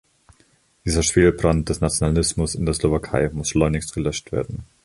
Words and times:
Dieser 0.83 1.03
Schwelbrand 1.03 1.69
des 1.69 1.79
Nationalismus 1.79 2.55
in 2.55 2.65
der 2.65 2.73
Slowakei 2.73 3.29
muss 3.33 3.49
schleunigst 3.49 3.93
gelöscht 3.93 4.31
werden. 4.31 4.65